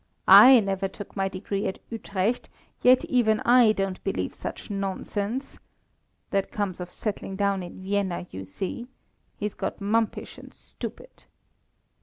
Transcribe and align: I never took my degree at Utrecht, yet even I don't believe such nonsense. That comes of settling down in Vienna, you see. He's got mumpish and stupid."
I 0.27 0.59
never 0.61 0.87
took 0.87 1.15
my 1.15 1.27
degree 1.29 1.67
at 1.67 1.77
Utrecht, 1.91 2.49
yet 2.81 3.05
even 3.05 3.39
I 3.41 3.71
don't 3.71 4.03
believe 4.03 4.33
such 4.33 4.71
nonsense. 4.71 5.59
That 6.31 6.51
comes 6.51 6.79
of 6.79 6.89
settling 6.89 7.35
down 7.35 7.61
in 7.61 7.83
Vienna, 7.83 8.25
you 8.31 8.43
see. 8.43 8.87
He's 9.37 9.53
got 9.53 9.79
mumpish 9.79 10.39
and 10.39 10.55
stupid." 10.55 11.25